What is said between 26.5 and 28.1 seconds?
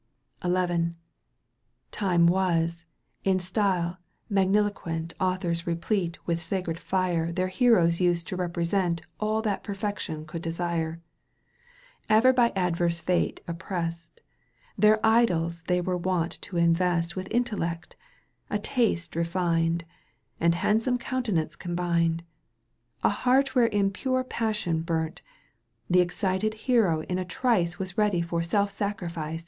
hero in a trice Was